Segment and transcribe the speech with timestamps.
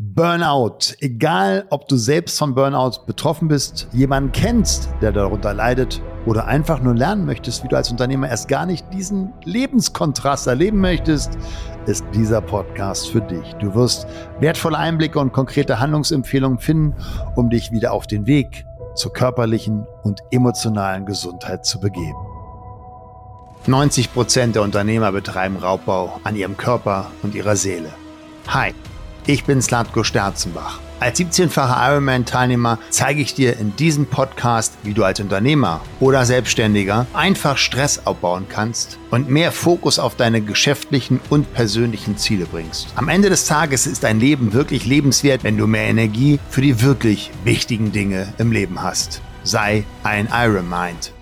[0.00, 0.94] Burnout.
[1.00, 6.80] Egal, ob du selbst von Burnout betroffen bist, jemanden kennst, der darunter leidet oder einfach
[6.80, 11.36] nur lernen möchtest, wie du als Unternehmer erst gar nicht diesen Lebenskontrast erleben möchtest,
[11.86, 13.54] ist dieser Podcast für dich.
[13.54, 14.06] Du wirst
[14.38, 16.94] wertvolle Einblicke und konkrete Handlungsempfehlungen finden,
[17.34, 22.24] um dich wieder auf den Weg zur körperlichen und emotionalen Gesundheit zu begeben.
[23.66, 27.88] 90 Prozent der Unternehmer betreiben Raubbau an ihrem Körper und ihrer Seele.
[28.46, 28.72] Hi.
[29.28, 30.80] Ich bin Slatko Sterzenbach.
[31.00, 37.06] Als 17-facher Ironman-Teilnehmer zeige ich dir in diesem Podcast, wie du als Unternehmer oder Selbstständiger
[37.12, 42.88] einfach Stress abbauen kannst und mehr Fokus auf deine geschäftlichen und persönlichen Ziele bringst.
[42.96, 46.80] Am Ende des Tages ist dein Leben wirklich lebenswert, wenn du mehr Energie für die
[46.80, 49.20] wirklich wichtigen Dinge im Leben hast.
[49.44, 51.12] Sei ein Ironmind.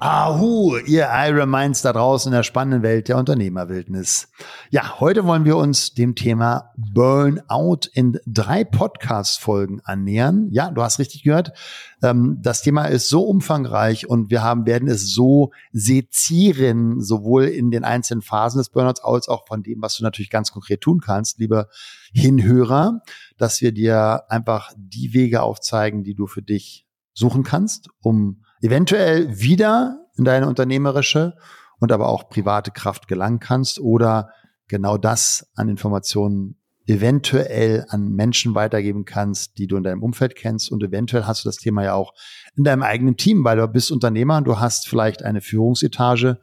[0.00, 4.28] Ahu, ihr Iron Minds da draußen in der spannenden Welt der Unternehmerwildnis.
[4.70, 10.50] Ja, heute wollen wir uns dem Thema Burnout in drei Podcast-Folgen annähern.
[10.52, 11.50] Ja, du hast richtig gehört.
[12.00, 17.72] Ähm, das Thema ist so umfangreich und wir haben, werden es so sezieren, sowohl in
[17.72, 21.00] den einzelnen Phasen des Burnouts als auch von dem, was du natürlich ganz konkret tun
[21.00, 21.66] kannst, lieber
[22.12, 23.00] Hinhörer,
[23.36, 29.38] dass wir dir einfach die Wege aufzeigen, die du für dich suchen kannst, um eventuell
[29.38, 31.36] wieder in deine unternehmerische
[31.78, 34.30] und aber auch private Kraft gelangen kannst oder
[34.66, 40.72] genau das an Informationen eventuell an Menschen weitergeben kannst, die du in deinem Umfeld kennst.
[40.72, 42.14] Und eventuell hast du das Thema ja auch
[42.56, 46.40] in deinem eigenen Team, weil du bist Unternehmer und du hast vielleicht eine Führungsetage,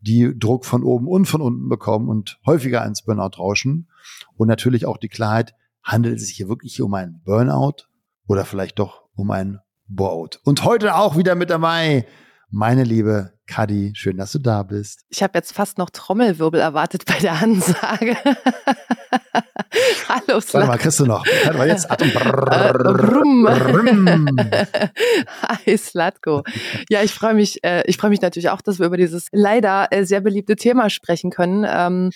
[0.00, 3.88] die Druck von oben und von unten bekommen und häufiger ins Burnout rauschen.
[4.36, 7.86] Und natürlich auch die Klarheit, handelt es sich hier wirklich um einen Burnout
[8.26, 10.40] oder vielleicht doch um ein Boat.
[10.44, 12.06] Und heute auch wieder mit dabei,
[12.50, 15.04] meine liebe Kadi, schön, dass du da bist.
[15.08, 18.16] Ich habe jetzt fast noch Trommelwirbel erwartet bei der Ansage.
[20.08, 20.54] Hallo, Slatko.
[20.54, 21.24] Warte mal, kriegst du noch.
[21.26, 21.88] Warte mal jetzt.
[21.90, 22.10] Atem.
[25.42, 26.42] Hi, Slatko.
[26.88, 29.88] Ja, ich freue mich, äh, ich freue mich natürlich auch, dass wir über dieses leider
[29.90, 31.64] äh, sehr beliebte Thema sprechen können.
[31.68, 32.10] Ähm,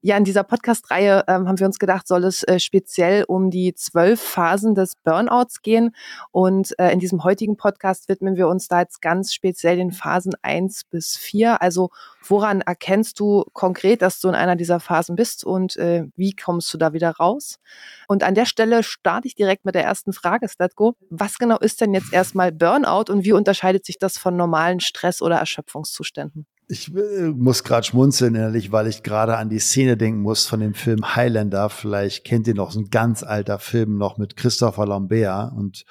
[0.00, 3.74] ja, in dieser Podcast-Reihe ähm, haben wir uns gedacht, soll es äh, speziell um die
[3.74, 5.90] zwölf Phasen des Burnouts gehen.
[6.30, 10.34] Und äh, in diesem heutigen Podcast widmen wir uns da jetzt ganz speziell den Phasen
[10.42, 11.60] eins bis vier.
[11.62, 11.90] Also
[12.24, 16.72] woran erkennst du konkret, dass du in einer dieser Phasen bist und äh, wie kommst
[16.72, 17.58] du da wieder raus?
[18.06, 20.94] Und an der Stelle starte ich direkt mit der ersten Frage, Statko.
[21.10, 25.22] Was genau ist denn jetzt erstmal Burnout und wie unterscheidet sich das von normalen Stress-
[25.22, 26.46] oder Erschöpfungszuständen?
[26.70, 30.60] Ich äh, muss gerade schmunzeln innerlich, weil ich gerade an die Szene denken muss von
[30.60, 31.70] dem Film Highlander.
[31.70, 35.84] Vielleicht kennt ihr noch, so ein ganz alter Film noch mit Christopher Lambert und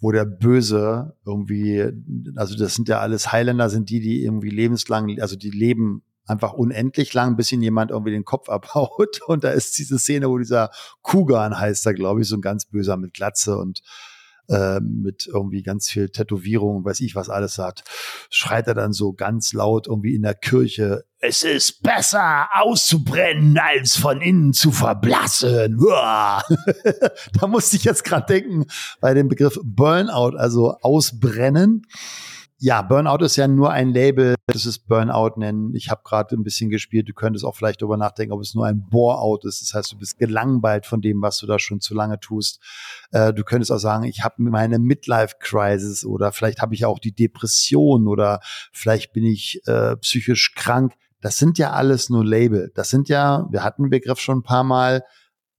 [0.00, 1.84] wo der Böse irgendwie,
[2.36, 6.52] also das sind ja alles Highlander, sind die, die irgendwie lebenslang, also die leben einfach
[6.52, 9.20] unendlich lang, bis ihnen jemand irgendwie den Kopf abhaut.
[9.26, 10.70] Und da ist diese Szene, wo dieser
[11.02, 13.80] Kugan heißt da, glaube ich, so ein ganz böser mit Glatze und
[14.48, 17.84] äh, mit irgendwie ganz viel Tätowierung, weiß ich was alles hat,
[18.30, 23.96] schreit er dann so ganz laut irgendwie in der Kirche, es ist besser auszubrennen, als
[23.96, 25.76] von innen zu verblassen.
[25.80, 28.66] da musste ich jetzt gerade denken
[29.00, 31.86] bei dem Begriff Burnout, also ausbrennen.
[32.60, 35.76] Ja, Burnout ist ja nur ein Label, das ist Burnout nennen.
[35.76, 38.66] Ich habe gerade ein bisschen gespielt, du könntest auch vielleicht darüber nachdenken, ob es nur
[38.66, 39.62] ein Boreout ist.
[39.62, 42.60] Das heißt, du bist gelangweilt von dem, was du da schon zu lange tust.
[43.12, 47.14] Äh, du könntest auch sagen, ich habe meine Midlife-Crisis oder vielleicht habe ich auch die
[47.14, 48.40] Depression oder
[48.72, 50.94] vielleicht bin ich äh, psychisch krank.
[51.20, 52.72] Das sind ja alles nur Label.
[52.74, 55.04] Das sind ja, wir hatten den Begriff schon ein paar Mal,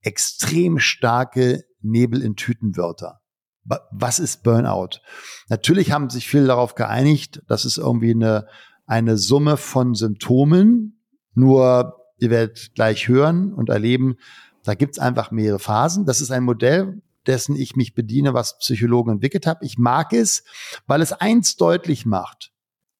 [0.02, 3.19] extrem starke Nebel in Tütenwörter
[3.64, 5.00] was ist Burnout?
[5.48, 8.46] Natürlich haben sich viele darauf geeinigt, das ist irgendwie eine,
[8.86, 11.00] eine Summe von Symptomen.
[11.34, 14.16] Nur ihr werdet gleich hören und erleben,
[14.64, 16.04] da gibt's einfach mehrere Phasen.
[16.04, 19.60] Das ist ein Modell, dessen ich mich bediene, was Psychologen entwickelt haben.
[19.62, 20.44] Ich mag es,
[20.86, 22.52] weil es eins deutlich macht.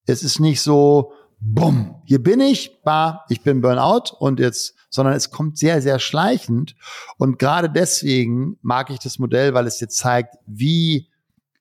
[0.07, 5.15] Es ist nicht so, bumm, hier bin ich, bah, ich bin Burnout und jetzt, sondern
[5.15, 6.77] es kommt sehr, sehr schleichend.
[7.17, 11.09] Und gerade deswegen mag ich das Modell, weil es dir zeigt, wie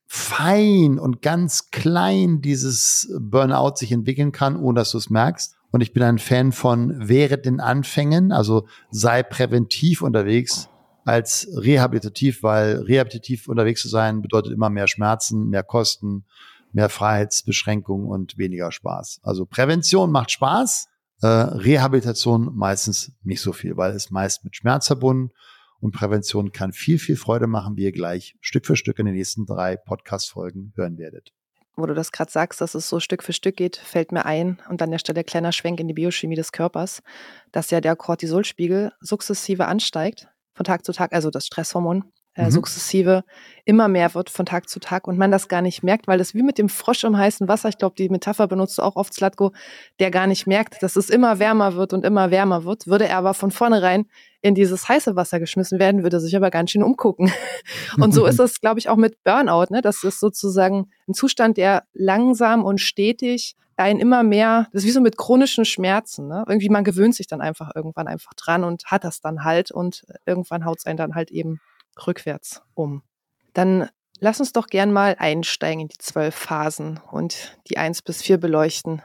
[0.06, 5.56] fein und ganz klein dieses Burnout sich entwickeln kann, ohne dass du es merkst.
[5.72, 10.68] Und ich bin ein Fan von während den Anfängen, also sei präventiv unterwegs
[11.06, 16.26] als rehabilitativ, weil rehabilitativ unterwegs zu sein bedeutet immer mehr Schmerzen, mehr Kosten,
[16.74, 19.19] mehr Freiheitsbeschränkungen und weniger Spaß.
[19.24, 20.88] Also Prävention macht Spaß,
[21.21, 25.31] äh, Rehabilitation meistens nicht so viel, weil es meist mit Schmerz verbunden
[25.80, 29.16] und Prävention kann viel, viel Freude machen, wie ihr gleich Stück für Stück in den
[29.16, 31.31] nächsten drei Podcast-Folgen hören werdet.
[31.75, 34.62] Wo du das gerade sagst, dass es so Stück für Stück geht, fällt mir ein
[34.69, 37.01] und an der Stelle kleiner Schwenk in die Biochemie des Körpers,
[37.54, 42.52] dass ja der Cortisolspiegel sukzessive ansteigt von Tag zu Tag, also das Stresshormon, äh, mhm.
[42.52, 43.24] sukzessive
[43.66, 46.34] immer mehr wird von Tag zu Tag und man das gar nicht merkt, weil das
[46.34, 49.14] wie mit dem Frosch im heißen Wasser, ich glaube, die Metapher benutzt du auch oft,
[49.14, 49.52] Slatko,
[50.00, 53.18] der gar nicht merkt, dass es immer wärmer wird und immer wärmer wird, würde er
[53.18, 54.06] aber von vornherein
[54.42, 57.30] in dieses heiße Wasser geschmissen werden, würde sich aber ganz schön umgucken.
[58.00, 59.66] Und so ist es, glaube ich, auch mit Burnout.
[59.70, 59.82] Ne?
[59.82, 64.92] Das ist sozusagen ein Zustand, der langsam und stetig einen immer mehr, das ist wie
[64.92, 66.30] so mit chronischen Schmerzen.
[66.30, 66.46] Ne?
[66.48, 70.06] Irgendwie man gewöhnt sich dann einfach irgendwann einfach dran und hat das dann halt und
[70.26, 71.60] irgendwann haut es einen dann halt eben
[72.07, 73.04] rückwärts um.
[73.54, 78.22] Dann lass uns doch gern mal einsteigen in die zwölf Phasen und die eins bis
[78.22, 79.01] vier beleuchten.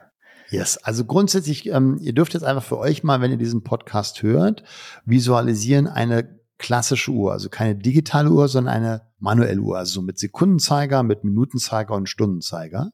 [0.50, 4.22] Yes, also grundsätzlich, ähm, ihr dürft jetzt einfach für euch mal, wenn ihr diesen Podcast
[4.22, 4.62] hört,
[5.04, 11.02] visualisieren eine klassische Uhr, also keine digitale Uhr, sondern eine manuelle Uhr, also mit Sekundenzeiger,
[11.02, 12.90] mit Minutenzeiger und Stundenzeiger.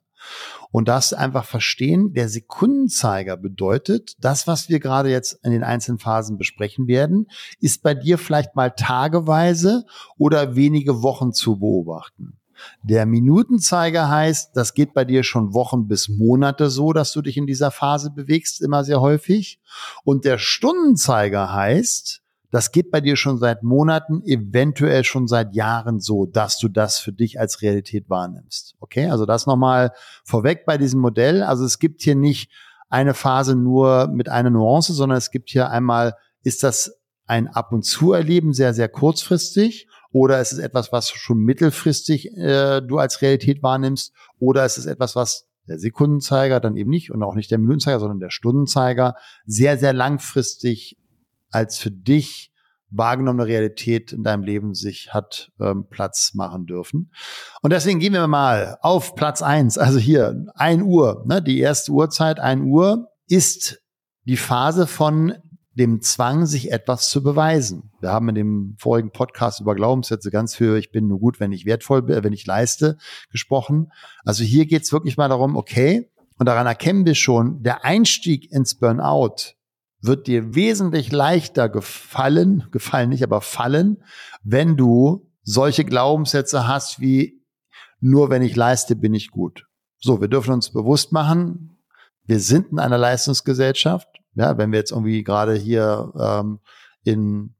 [0.71, 5.99] Und das einfach verstehen, der Sekundenzeiger bedeutet, das, was wir gerade jetzt in den einzelnen
[5.99, 7.27] Phasen besprechen werden,
[7.61, 9.85] ist bei dir vielleicht mal tageweise
[10.17, 12.41] oder wenige Wochen zu beobachten.
[12.83, 17.37] Der Minutenzeiger heißt, das geht bei dir schon Wochen bis Monate so, dass du dich
[17.37, 19.61] in dieser Phase bewegst, immer sehr häufig.
[20.05, 26.01] Und der Stundenzeiger heißt, das geht bei dir schon seit Monaten, eventuell schon seit Jahren
[26.01, 28.75] so, dass du das für dich als Realität wahrnimmst.
[28.81, 29.93] Okay, also das nochmal
[30.25, 31.43] vorweg bei diesem Modell.
[31.43, 32.51] Also es gibt hier nicht
[32.89, 37.73] eine Phase nur mit einer Nuance, sondern es gibt hier einmal, ist das ein Ab
[37.73, 42.99] und zu erleben, sehr, sehr kurzfristig, oder ist es etwas, was schon mittelfristig äh, du
[42.99, 47.37] als Realität wahrnimmst, oder ist es etwas, was der Sekundenzeiger dann eben nicht und auch
[47.37, 49.15] nicht der Minutenzeiger, sondern der Stundenzeiger
[49.47, 50.99] sehr, sehr langfristig
[51.51, 52.51] als für dich
[52.91, 57.13] wahrgenommene Realität in deinem Leben sich hat ähm, Platz machen dürfen.
[57.63, 59.79] Und deswegen gehen wir mal auf Platz eins.
[59.79, 63.81] Also hier, ein Uhr, ne, die erste Uhrzeit, ein Uhr, ist
[64.25, 65.35] die Phase von
[65.75, 67.93] dem Zwang, sich etwas zu beweisen.
[68.01, 71.53] Wir haben in dem vorigen Podcast über Glaubenssätze ganz viel, ich bin nur gut, wenn
[71.53, 72.99] ich wertvoll bin, wenn ich leiste,
[73.31, 73.93] gesprochen.
[74.25, 78.75] Also hier geht's wirklich mal darum, okay, und daran erkennen wir schon, der Einstieg ins
[78.75, 79.55] Burnout
[80.03, 84.03] wird dir wesentlich leichter gefallen, gefallen nicht, aber fallen,
[84.43, 87.41] wenn du solche Glaubenssätze hast wie
[88.01, 89.67] nur wenn ich leiste, bin ich gut.
[89.99, 91.77] So, wir dürfen uns bewusst machen,
[92.25, 94.09] wir sind in einer Leistungsgesellschaft.
[94.35, 96.61] Ja, wenn wir jetzt irgendwie gerade hier ähm,
[97.03, 97.55] in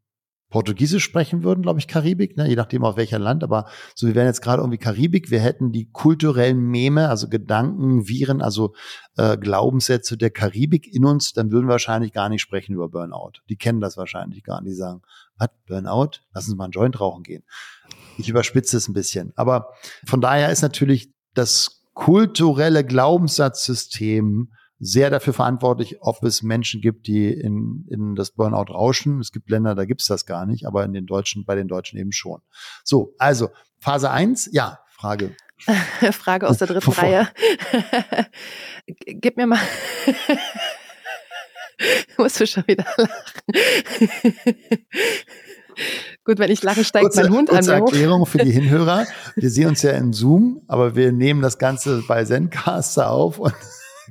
[0.51, 2.49] Portugiesisch sprechen würden, glaube ich, Karibik, ne?
[2.49, 3.45] je nachdem auf welcher Land.
[3.45, 8.09] Aber so, wir wären jetzt gerade irgendwie Karibik, wir hätten die kulturellen Meme, also Gedanken,
[8.09, 8.75] Viren, also
[9.17, 13.41] äh, Glaubenssätze der Karibik in uns, dann würden wir wahrscheinlich gar nicht sprechen über Burnout.
[13.49, 14.73] Die kennen das wahrscheinlich gar nicht.
[14.73, 15.03] Die sagen,
[15.39, 16.21] was, Burnout?
[16.35, 17.45] Lass uns mal einen Joint rauchen gehen.
[18.19, 19.33] Ich überspitze es ein bisschen.
[19.37, 19.69] Aber
[20.05, 27.31] von daher ist natürlich das kulturelle Glaubenssatzsystem sehr dafür verantwortlich, ob es Menschen gibt, die
[27.31, 29.21] in, in das Burnout rauschen.
[29.21, 31.99] Es gibt Länder, da gibt's das gar nicht, aber in den Deutschen, bei den Deutschen
[31.99, 32.41] eben schon.
[32.83, 35.37] So, also Phase eins, ja, Frage.
[36.13, 36.91] Frage aus der dritten.
[36.93, 37.29] Reihe.
[38.87, 39.61] Gib mir mal.
[42.19, 43.11] musst du schon wieder lachen.
[46.25, 47.83] Gut, wenn ich lache, steigt kurze, mein Hund kurze an.
[47.83, 49.07] Erklärung für die Hinhörer.
[49.37, 53.55] Wir sehen uns ja in Zoom, aber wir nehmen das Ganze bei Zencaster auf und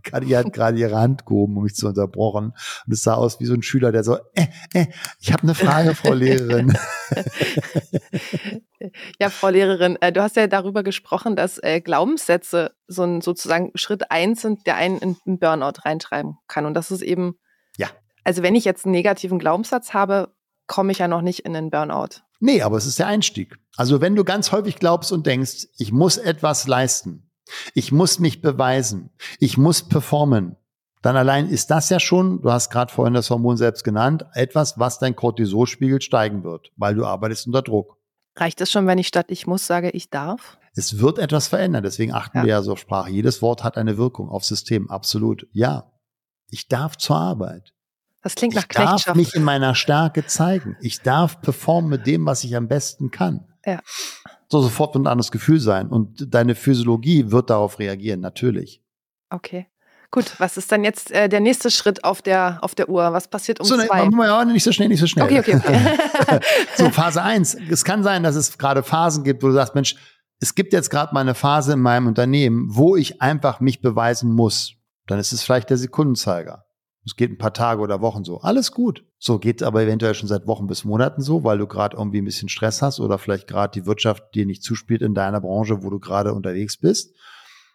[0.03, 2.53] Kadi hat gerade ihre Hand gehoben, um mich zu unterbrochen.
[2.85, 4.87] Und es sah aus wie so ein Schüler, der so, äh, äh,
[5.19, 6.77] ich habe eine Frage, Frau Lehrerin.
[9.19, 13.71] ja, Frau Lehrerin, äh, du hast ja darüber gesprochen, dass äh, Glaubenssätze so ein sozusagen
[13.75, 16.65] Schritt eins sind, der einen in einen Burnout reintreiben kann.
[16.65, 17.35] Und das ist eben,
[17.77, 17.87] ja.
[18.23, 20.33] Also wenn ich jetzt einen negativen Glaubenssatz habe,
[20.67, 22.21] komme ich ja noch nicht in den Burnout.
[22.39, 23.57] Nee, aber es ist der Einstieg.
[23.75, 27.28] Also wenn du ganz häufig glaubst und denkst, ich muss etwas leisten,
[27.73, 29.09] ich muss mich beweisen.
[29.39, 30.55] Ich muss performen.
[31.01, 34.77] Dann allein ist das ja schon, du hast gerade vorhin das Hormon selbst genannt, etwas,
[34.79, 37.97] was dein Cortisolspiegel steigen wird, weil du arbeitest unter Druck.
[38.35, 40.57] Reicht es schon, wenn ich statt ich muss sage, ich darf?
[40.75, 42.43] Es wird etwas verändern, deswegen achten ja.
[42.43, 43.09] wir ja so auf Sprache.
[43.11, 45.47] Jedes Wort hat eine Wirkung aufs System, absolut.
[45.51, 45.91] Ja,
[46.49, 47.73] ich darf zur Arbeit.
[48.21, 50.75] Das klingt nach Ich darf mich in meiner Stärke zeigen.
[50.81, 53.45] Ich darf performen mit dem, was ich am besten kann.
[53.65, 53.79] Ja
[54.51, 55.87] soll sofort ein anderes Gefühl sein.
[55.87, 58.81] Und deine Physiologie wird darauf reagieren, natürlich.
[59.29, 59.67] Okay.
[60.11, 63.13] Gut, was ist dann jetzt äh, der nächste Schritt auf der, auf der Uhr?
[63.13, 64.07] Was passiert um so, zwei?
[64.07, 65.25] Ne, ja, nicht so schnell, nicht so schnell.
[65.25, 66.39] Okay, okay, okay.
[66.75, 67.55] so, Phase eins.
[67.69, 69.95] Es kann sein, dass es gerade Phasen gibt, wo du sagst, Mensch,
[70.39, 74.33] es gibt jetzt gerade mal eine Phase in meinem Unternehmen, wo ich einfach mich beweisen
[74.33, 74.73] muss.
[75.05, 76.65] Dann ist es vielleicht der Sekundenzeiger.
[77.09, 78.39] Es geht ein paar Tage oder Wochen so.
[78.41, 79.03] Alles gut.
[79.17, 82.25] So geht aber eventuell schon seit Wochen bis Monaten so, weil du gerade irgendwie ein
[82.25, 85.89] bisschen Stress hast oder vielleicht gerade die Wirtschaft dir nicht zuspielt in deiner Branche, wo
[85.89, 87.15] du gerade unterwegs bist.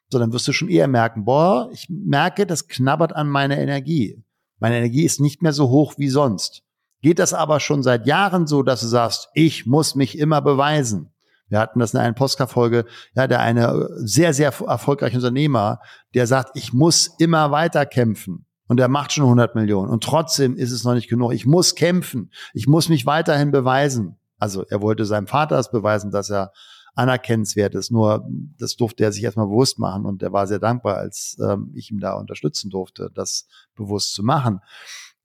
[0.08, 4.22] So, dann wirst du schon eher merken, boah, ich merke, das knabbert an meiner Energie.
[4.60, 6.62] Meine Energie ist nicht mehr so hoch wie sonst.
[7.02, 11.12] Geht das aber schon seit Jahren so, dass du sagst, ich muss mich immer beweisen?
[11.48, 12.84] Wir hatten das in einer Postka-Folge,
[13.16, 15.80] ja, der eine sehr, sehr erfolgreiche Unternehmer,
[16.14, 18.46] der sagt, ich muss immer weiter kämpfen.
[18.66, 19.90] Und er macht schon 100 Millionen.
[19.90, 21.32] Und trotzdem ist es noch nicht genug.
[21.32, 22.30] Ich muss kämpfen.
[22.54, 24.16] Ich muss mich weiterhin beweisen.
[24.38, 26.52] Also er wollte seinem Vater das beweisen, dass er
[26.94, 27.90] anerkennenswert ist.
[27.90, 28.26] Nur
[28.58, 30.06] das durfte er sich erstmal bewusst machen.
[30.06, 34.22] Und er war sehr dankbar, als ähm, ich ihm da unterstützen durfte, das bewusst zu
[34.22, 34.60] machen.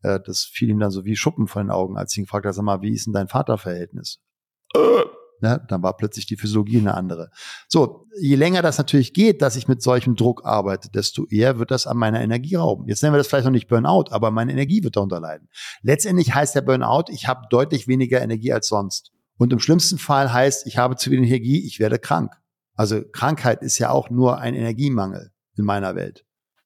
[0.02, 2.46] Äh, das fiel ihm dann so wie Schuppen von den Augen, als ich ihn gefragt
[2.46, 4.20] habe, sag mal, wie ist denn dein Vaterverhältnis?
[4.76, 4.80] Äh.
[5.42, 7.32] Ne, dann war plötzlich die Physiologie eine andere.
[7.70, 11.72] So, je länger das natürlich geht, dass ich mit solchem Druck arbeite, desto eher wird
[11.72, 12.88] das an meiner Energie rauben.
[12.90, 15.48] Jetzt nennen wir das vielleicht noch nicht Burnout, aber meine Energie wird darunter leiden.
[15.82, 19.14] Letztendlich heißt der Burnout, ich habe deutlich weniger Energie als sonst.
[19.38, 22.34] Und im schlimmsten Fall heißt, ich habe zu wenig Energie, ich werde krank.
[22.76, 26.26] Also Krankheit ist ja auch nur ein Energiemangel in meiner Welt.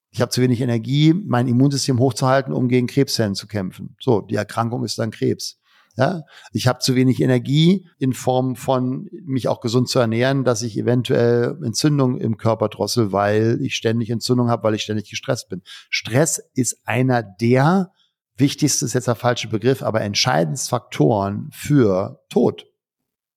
[0.10, 3.96] Ich habe zu wenig Energie, mein Immunsystem hochzuhalten, um gegen Krebszellen zu kämpfen.
[4.00, 5.60] So, die Erkrankung ist dann Krebs.
[5.96, 10.64] Ja, ich habe zu wenig Energie in Form von mich auch gesund zu ernähren, dass
[10.64, 15.50] ich eventuell Entzündung im Körper drossel, weil ich ständig Entzündung habe, weil ich ständig gestresst
[15.50, 15.62] bin.
[15.92, 17.92] Stress ist einer der
[18.38, 22.66] wichtigsten, ist jetzt der falsche Begriff, aber entscheidendsten Faktoren für Tod.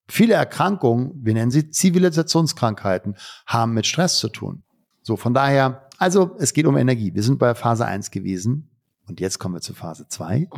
[0.08, 4.62] Viele Erkrankungen, wir nennen sie Zivilisationskrankheiten, haben mit Stress zu tun.
[5.02, 7.14] So, von daher, also es geht um Energie.
[7.14, 8.70] Wir sind bei Phase 1 gewesen.
[9.08, 10.48] Und jetzt kommen wir zu Phase 2.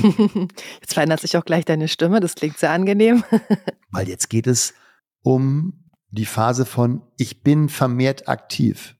[0.80, 3.24] Jetzt verändert sich auch gleich deine Stimme, das klingt sehr angenehm.
[3.90, 4.74] Weil jetzt geht es
[5.22, 8.96] um die Phase von ich bin vermehrt aktiv.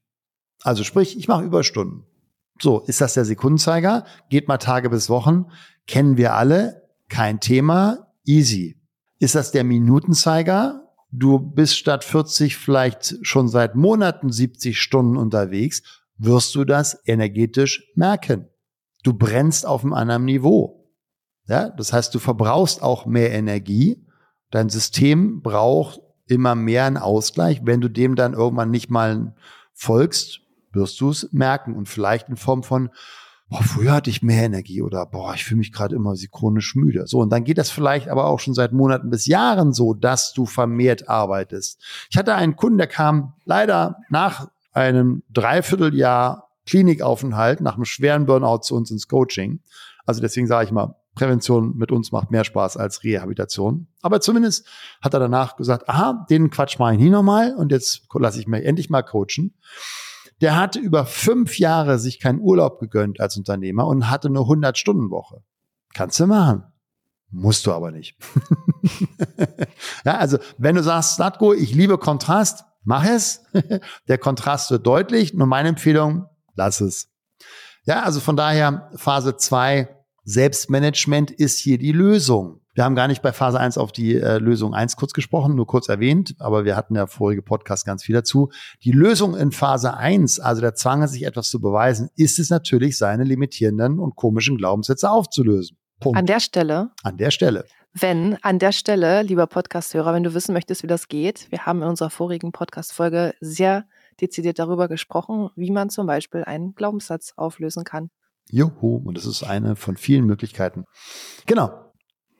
[0.61, 2.05] Also sprich, ich mache Überstunden.
[2.61, 4.05] So, ist das der Sekundenzeiger?
[4.29, 5.45] Geht mal Tage bis Wochen.
[5.87, 6.89] Kennen wir alle.
[7.07, 8.13] Kein Thema.
[8.25, 8.79] Easy.
[9.17, 10.89] Ist das der Minutenzeiger?
[11.11, 17.91] Du bist statt 40 vielleicht schon seit Monaten 70 Stunden unterwegs wirst du das energetisch
[17.95, 18.47] merken.
[19.03, 20.91] Du brennst auf einem anderen Niveau.
[21.47, 24.05] Ja, das heißt, du verbrauchst auch mehr Energie.
[24.51, 27.61] Dein System braucht immer mehr einen Ausgleich.
[27.63, 29.33] Wenn du dem dann irgendwann nicht mal
[29.73, 32.89] folgst, wirst du es merken und vielleicht in Form von,
[33.49, 37.07] boah, früher hatte ich mehr Energie oder boah, ich fühle mich gerade immer chronisch müde.
[37.07, 40.33] So, und dann geht das vielleicht aber auch schon seit Monaten bis Jahren so, dass
[40.33, 41.81] du vermehrt arbeitest.
[42.11, 48.59] Ich hatte einen Kunden, der kam leider nach einem Dreivierteljahr Klinikaufenthalt nach einem schweren Burnout
[48.59, 49.61] zu uns ins Coaching.
[50.05, 53.87] Also deswegen sage ich mal, Prävention mit uns macht mehr Spaß als Rehabilitation.
[54.01, 54.67] Aber zumindest
[55.01, 58.47] hat er danach gesagt, aha, den Quatsch mache ich nie nochmal und jetzt lasse ich
[58.47, 59.57] mich endlich mal coachen.
[60.41, 65.43] Der hatte über fünf Jahre sich keinen Urlaub gegönnt als Unternehmer und hatte eine 100-Stunden-Woche.
[65.93, 66.63] Kannst du machen.
[67.31, 68.17] Musst du aber nicht.
[70.05, 73.43] ja, also wenn du sagst, Slatko, ich liebe Kontrast, mach es.
[74.07, 75.33] Der Kontrast wird deutlich.
[75.33, 77.09] Nur meine Empfehlung, lass es.
[77.85, 79.87] Ja, also von daher Phase 2
[80.23, 82.61] Selbstmanagement ist hier die Lösung.
[82.75, 85.65] Wir haben gar nicht bei Phase 1 auf die äh, Lösung 1 kurz gesprochen, nur
[85.65, 88.51] kurz erwähnt, aber wir hatten ja vorige Podcast ganz viel dazu.
[88.83, 92.97] Die Lösung in Phase 1, also der Zwang, sich etwas zu beweisen, ist es natürlich,
[92.97, 95.77] seine limitierenden und komischen Glaubenssätze aufzulösen.
[95.99, 96.17] Punkt.
[96.17, 96.91] An der Stelle.
[97.03, 97.65] An der Stelle.
[97.93, 101.81] Wenn an der Stelle, lieber Podcast-Hörer, wenn du wissen möchtest, wie das geht, wir haben
[101.81, 103.85] in unserer vorigen Podcast-Folge sehr
[104.21, 108.11] dezidiert darüber gesprochen, wie man zum Beispiel einen Glaubenssatz auflösen kann.
[108.51, 110.85] Juhu, und das ist eine von vielen Möglichkeiten.
[111.47, 111.71] Genau.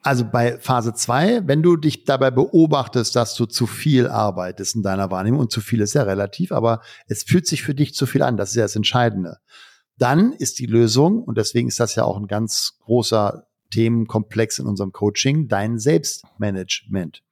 [0.03, 4.83] Also bei Phase 2, wenn du dich dabei beobachtest, dass du zu viel arbeitest in
[4.83, 8.05] deiner Wahrnehmung, und zu viel ist ja relativ, aber es fühlt sich für dich zu
[8.05, 9.37] viel an, das ist ja das Entscheidende.
[9.97, 14.65] Dann ist die Lösung, und deswegen ist das ja auch ein ganz großer Themenkomplex in
[14.65, 17.23] unserem Coaching, dein Selbstmanagement.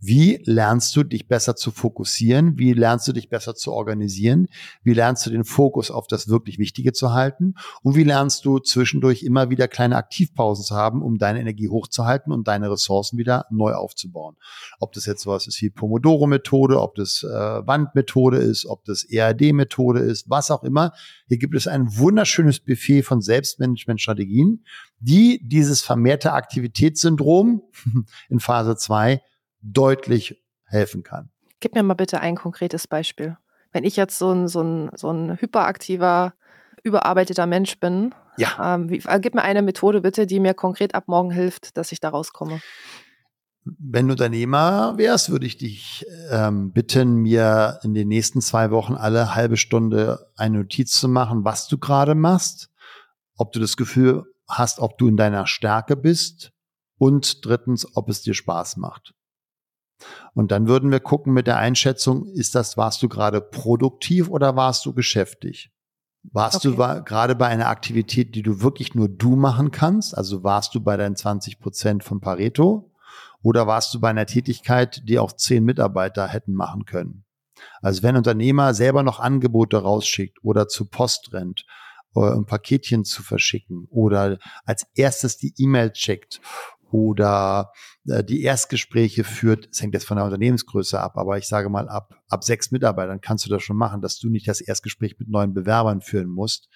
[0.00, 2.56] Wie lernst du dich besser zu fokussieren?
[2.56, 4.46] Wie lernst du dich besser zu organisieren?
[4.84, 7.54] Wie lernst du den Fokus auf das wirklich Wichtige zu halten?
[7.82, 12.32] Und wie lernst du zwischendurch immer wieder kleine Aktivpausen zu haben, um deine Energie hochzuhalten
[12.32, 14.36] und deine Ressourcen wieder neu aufzubauen?
[14.78, 19.98] Ob das jetzt sowas ist wie Pomodoro-Methode, ob das äh, Wandmethode ist, ob das ERD-Methode
[19.98, 20.92] ist, was auch immer.
[21.26, 24.64] Hier gibt es ein wunderschönes Buffet von Selbstmanagement-Strategien,
[25.00, 27.62] die dieses vermehrte Aktivitätssyndrom
[28.28, 29.20] in Phase 2
[29.60, 31.30] deutlich helfen kann.
[31.60, 33.36] Gib mir mal bitte ein konkretes Beispiel.
[33.72, 36.34] Wenn ich jetzt so ein, so ein, so ein hyperaktiver,
[36.82, 38.74] überarbeiteter Mensch bin, ja.
[38.74, 41.92] Ähm, wie, äh, gib mir eine Methode bitte, die mir konkret ab morgen hilft, dass
[41.92, 42.60] ich da rauskomme.
[43.64, 48.94] Wenn du Unternehmer wärst, würde ich dich ähm, bitten, mir in den nächsten zwei Wochen
[48.94, 52.70] alle halbe Stunde eine Notiz zu machen, was du gerade machst,
[53.36, 56.52] ob du das Gefühl hast, ob du in deiner Stärke bist
[56.96, 59.14] und drittens, ob es dir Spaß macht.
[60.34, 64.56] Und dann würden wir gucken mit der Einschätzung, ist das, warst du gerade produktiv oder
[64.56, 65.70] warst du geschäftig?
[66.22, 66.76] Warst okay.
[66.76, 70.16] du gerade bei einer Aktivität, die du wirklich nur du machen kannst?
[70.16, 72.92] Also warst du bei deinen 20 Prozent von Pareto?
[73.42, 77.24] Oder warst du bei einer Tätigkeit, die auch zehn Mitarbeiter hätten machen können?
[77.80, 81.64] Also wenn ein Unternehmer selber noch Angebote rausschickt oder zur Post rennt,
[82.14, 86.40] äh, ein Paketchen zu verschicken oder als erstes die E-Mail checkt
[86.90, 87.72] oder
[88.06, 91.88] äh, die Erstgespräche führt, es hängt jetzt von der Unternehmensgröße ab, aber ich sage mal,
[91.88, 95.28] ab, ab sechs Mitarbeitern kannst du das schon machen, dass du nicht das Erstgespräch mit
[95.28, 96.68] neuen Bewerbern führen musst.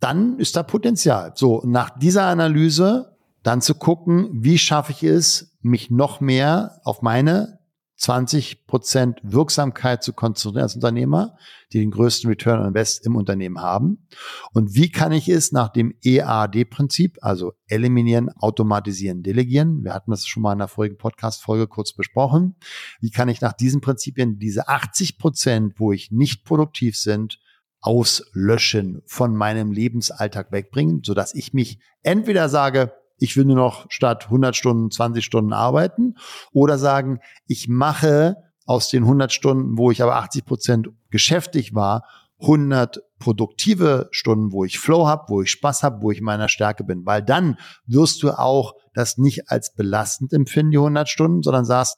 [0.00, 1.32] Dann ist da Potenzial.
[1.34, 7.00] So, nach dieser Analyse dann zu gucken, wie schaffe ich es, mich noch mehr auf
[7.02, 7.60] meine
[7.96, 11.36] 20 Prozent Wirksamkeit zu konzentrieren als Unternehmer,
[11.72, 14.06] die den größten Return on Invest im Unternehmen haben.
[14.52, 20.26] Und wie kann ich es nach dem EAD-Prinzip, also eliminieren, automatisieren, delegieren, wir hatten das
[20.26, 22.56] schon mal in der vorigen Podcast-Folge kurz besprochen,
[23.00, 27.40] wie kann ich nach diesen Prinzipien diese 80 Prozent, wo ich nicht produktiv sind,
[27.80, 34.24] auslöschen, von meinem Lebensalltag wegbringen, sodass ich mich entweder sage, ich will nur noch statt
[34.24, 36.16] 100 Stunden 20 Stunden arbeiten
[36.52, 42.04] oder sagen, ich mache aus den 100 Stunden, wo ich aber 80 Prozent geschäftig war,
[42.40, 46.48] 100 produktive Stunden, wo ich Flow habe, wo ich Spaß habe, wo ich in meiner
[46.48, 47.06] Stärke bin.
[47.06, 47.56] Weil dann
[47.86, 51.96] wirst du auch das nicht als belastend empfinden, die 100 Stunden, sondern sagst,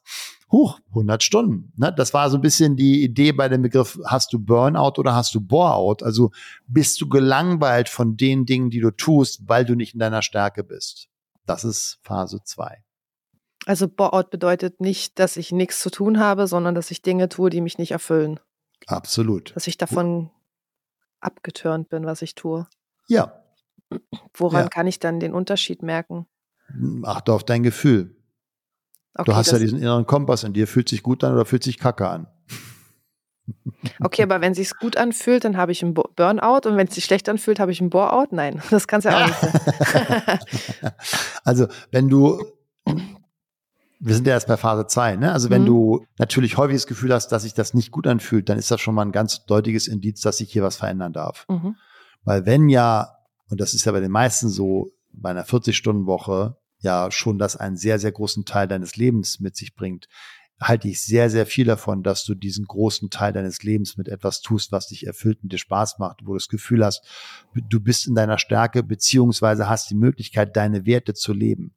[0.51, 1.71] huch, 100 Stunden.
[1.77, 1.93] Ne?
[1.95, 5.33] Das war so ein bisschen die Idee bei dem Begriff, hast du Burnout oder hast
[5.35, 6.03] du Boreout?
[6.03, 6.31] Also
[6.67, 10.63] bist du gelangweilt von den Dingen, die du tust, weil du nicht in deiner Stärke
[10.63, 11.07] bist.
[11.45, 12.83] Das ist Phase 2.
[13.65, 17.49] Also Boreout bedeutet nicht, dass ich nichts zu tun habe, sondern dass ich Dinge tue,
[17.49, 18.39] die mich nicht erfüllen.
[18.87, 19.55] Absolut.
[19.55, 20.31] Dass ich davon
[21.19, 22.67] abgetürnt bin, was ich tue.
[23.07, 23.43] Ja.
[24.33, 24.69] Woran ja.
[24.69, 26.27] kann ich dann den Unterschied merken?
[27.03, 28.15] Achte auf dein Gefühl.
[29.15, 30.67] Okay, du hast ja diesen inneren Kompass in dir.
[30.67, 32.27] Fühlt sich gut an oder fühlt sich kacke an?
[33.99, 36.93] Okay, aber wenn es sich gut anfühlt, dann habe ich einen Burnout und wenn es
[36.93, 38.27] sich schlecht anfühlt, habe ich einen Boreout?
[38.29, 40.91] Nein, das kann es ja auch nicht sein.
[41.43, 42.39] also, wenn du
[43.99, 45.33] wir sind ja erst bei Phase 2, ne?
[45.33, 45.67] Also wenn mhm.
[45.67, 48.79] du natürlich häufig das Gefühl hast, dass sich das nicht gut anfühlt, dann ist das
[48.79, 51.45] schon mal ein ganz deutiges Indiz, dass sich hier was verändern darf.
[51.49, 51.75] Mhm.
[52.23, 53.17] Weil wenn ja,
[53.49, 57.77] und das ist ja bei den meisten so, bei einer 40-Stunden-Woche ja schon das einen
[57.77, 60.07] sehr, sehr großen Teil deines Lebens mit sich bringt,
[60.61, 64.41] halte ich sehr, sehr viel davon, dass du diesen großen Teil deines Lebens mit etwas
[64.41, 67.05] tust, was dich erfüllt und dir Spaß macht, wo du das Gefühl hast,
[67.53, 71.73] du bist in deiner Stärke, beziehungsweise hast die Möglichkeit, deine Werte zu leben.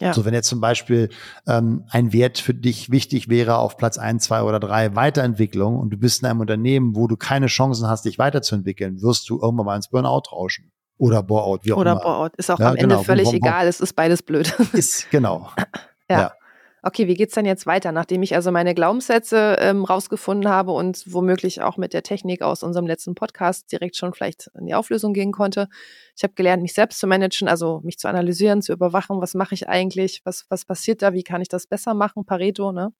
[0.00, 0.14] Ja.
[0.14, 1.08] So, wenn jetzt zum Beispiel
[1.46, 5.90] ähm, ein Wert für dich wichtig wäre auf Platz eins, zwei oder drei Weiterentwicklung und
[5.90, 9.66] du bist in einem Unternehmen, wo du keine Chancen hast, dich weiterzuentwickeln, wirst du irgendwann
[9.66, 10.70] mal ins Burnout rauschen.
[10.98, 12.00] Oder Boreout, wie auch oder immer.
[12.00, 14.54] Oder Boreout, ist auch ja, am Ende genau, völlig egal, es ist beides blöd.
[14.72, 15.50] Ist, genau.
[16.10, 16.20] ja.
[16.20, 16.32] ja
[16.82, 21.02] okay, wie geht's denn jetzt weiter, nachdem ich also meine Glaubenssätze ähm, rausgefunden habe und
[21.06, 25.12] womöglich auch mit der Technik aus unserem letzten Podcast direkt schon vielleicht in die Auflösung
[25.12, 25.68] gehen konnte.
[26.16, 29.54] Ich habe gelernt, mich selbst zu managen, also mich zu analysieren, zu überwachen, was mache
[29.54, 32.92] ich eigentlich, was, was passiert da, wie kann ich das besser machen, Pareto, ne?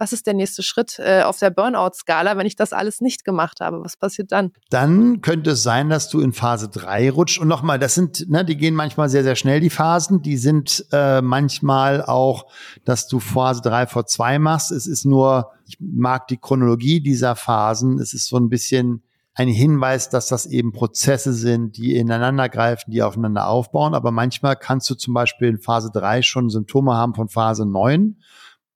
[0.00, 3.60] Was ist der nächste Schritt äh, auf der Burnout-Skala, wenn ich das alles nicht gemacht
[3.60, 3.84] habe?
[3.84, 4.52] Was passiert dann?
[4.70, 7.38] Dann könnte es sein, dass du in Phase 3 rutscht.
[7.38, 10.22] Und nochmal, das sind, ne, die gehen manchmal sehr, sehr schnell, die Phasen.
[10.22, 12.46] Die sind äh, manchmal auch,
[12.86, 14.70] dass du Phase 3 vor 2 machst.
[14.72, 17.98] Es ist nur, ich mag die Chronologie dieser Phasen.
[17.98, 19.02] Es ist so ein bisschen
[19.34, 23.92] ein Hinweis, dass das eben Prozesse sind, die ineinander greifen, die aufeinander aufbauen.
[23.92, 28.16] Aber manchmal kannst du zum Beispiel in Phase 3 schon Symptome haben von Phase 9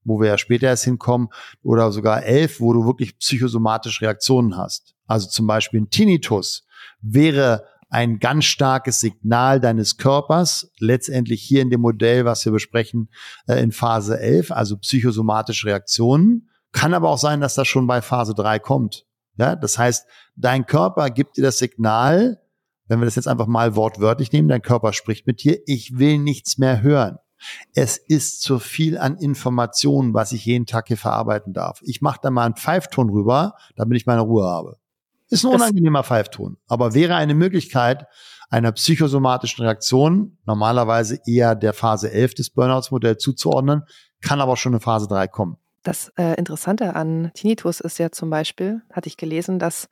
[0.05, 1.29] wo wir ja später erst hinkommen,
[1.63, 4.95] oder sogar elf, wo du wirklich psychosomatische Reaktionen hast.
[5.07, 6.67] Also zum Beispiel ein Tinnitus
[7.01, 13.09] wäre ein ganz starkes Signal deines Körpers, letztendlich hier in dem Modell, was wir besprechen,
[13.47, 16.51] äh, in Phase 11, also psychosomatische Reaktionen.
[16.73, 19.07] Kann aber auch sein, dass das schon bei Phase 3 kommt.
[19.37, 22.41] Ja, das heißt, dein Körper gibt dir das Signal,
[22.89, 26.19] wenn wir das jetzt einfach mal wortwörtlich nehmen, dein Körper spricht mit dir, ich will
[26.19, 27.19] nichts mehr hören.
[27.75, 31.81] Es ist zu viel an Informationen, was ich jeden Tag hier verarbeiten darf.
[31.83, 34.77] Ich mache da mal einen Pfeifton rüber, damit ich meine Ruhe habe.
[35.31, 38.07] Ist ein unangenehmer Pfeifton, aber wäre eine Möglichkeit
[38.51, 43.83] einer psychosomatischen Reaktion, normalerweise eher der Phase 11 des Burnouts-Modells zuzuordnen,
[44.21, 45.57] kann aber schon in Phase 3 kommen.
[45.83, 49.89] Das äh, Interessante an Tinnitus ist ja zum Beispiel, hatte ich gelesen, dass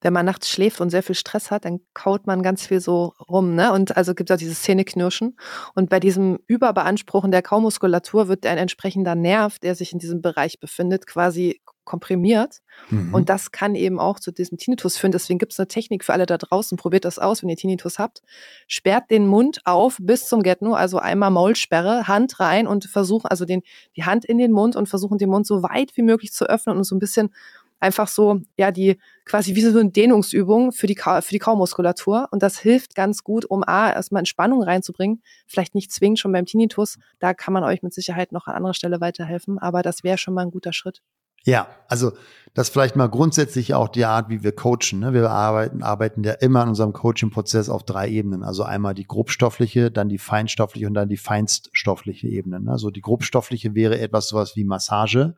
[0.00, 3.14] wenn man nachts schläft und sehr viel Stress hat, dann kaut man ganz viel so
[3.28, 3.72] rum, ne?
[3.72, 5.36] Und also gibt es auch dieses Zähneknirschen.
[5.74, 10.60] Und bei diesem Überbeanspruchen der Kaumuskulatur wird ein entsprechender Nerv, der sich in diesem Bereich
[10.60, 12.58] befindet, quasi komprimiert.
[12.90, 13.14] Mhm.
[13.14, 15.12] Und das kann eben auch zu diesem Tinnitus führen.
[15.12, 16.76] Deswegen gibt es eine Technik für alle da draußen.
[16.76, 18.22] Probiert das aus, wenn ihr Tinnitus habt.
[18.66, 23.46] Sperrt den Mund auf bis zum Getno, also einmal Maulsperre, Hand rein und versuchen, also
[23.46, 23.62] den,
[23.96, 26.76] die Hand in den Mund und versuchen den Mund so weit wie möglich zu öffnen
[26.76, 27.32] und so ein bisschen
[27.80, 32.28] einfach so, ja, die quasi wie so eine Dehnungsübung für die, für die Kaumuskulatur.
[32.30, 35.22] Und das hilft ganz gut, um A, erstmal Entspannung reinzubringen.
[35.46, 36.98] Vielleicht nicht zwingend schon beim Tinnitus.
[37.18, 39.58] Da kann man euch mit Sicherheit noch an anderer Stelle weiterhelfen.
[39.58, 41.02] Aber das wäre schon mal ein guter Schritt.
[41.44, 42.12] Ja, also
[42.54, 44.98] das vielleicht mal grundsätzlich auch die Art, wie wir coachen.
[44.98, 45.12] Ne?
[45.12, 48.42] Wir arbeiten, arbeiten ja immer in unserem Coaching-Prozess auf drei Ebenen.
[48.42, 52.60] Also einmal die grobstoffliche, dann die feinstoffliche und dann die feinststoffliche Ebene.
[52.60, 52.72] Ne?
[52.72, 55.36] Also die grobstoffliche wäre etwas sowas wie Massage.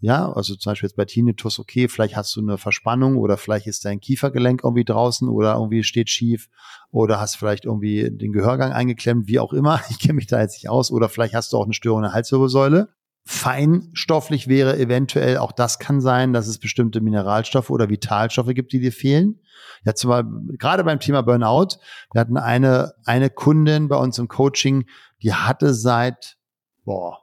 [0.00, 3.66] Ja, also zum Beispiel jetzt bei Tinnitus, okay, vielleicht hast du eine Verspannung oder vielleicht
[3.66, 6.48] ist dein Kiefergelenk irgendwie draußen oder irgendwie steht schief
[6.92, 9.80] oder hast vielleicht irgendwie den Gehörgang eingeklemmt, wie auch immer.
[9.90, 10.92] Ich kenne mich da jetzt nicht aus.
[10.92, 12.88] Oder vielleicht hast du auch eine Störung der Halswirbelsäule.
[13.24, 18.80] Feinstofflich wäre eventuell, auch das kann sein, dass es bestimmte Mineralstoffe oder Vitalstoffe gibt, die
[18.80, 19.40] dir fehlen.
[19.84, 21.78] Ja, zum gerade beim Thema Burnout,
[22.12, 24.86] wir hatten eine, eine Kundin bei uns im Coaching,
[25.22, 26.36] die hatte seit,
[26.84, 27.18] boah,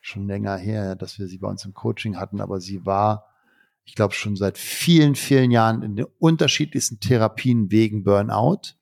[0.00, 3.26] schon länger her, dass wir sie bei uns im Coaching hatten, aber sie war,
[3.84, 8.74] ich glaube, schon seit vielen, vielen Jahren in den unterschiedlichsten Therapien wegen Burnout.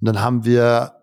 [0.00, 0.96] Und dann haben wir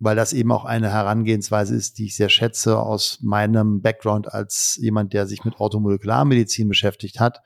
[0.00, 4.78] weil das eben auch eine Herangehensweise ist, die ich sehr schätze aus meinem Background als
[4.80, 7.42] jemand, der sich mit Automolekularmedizin beschäftigt hat.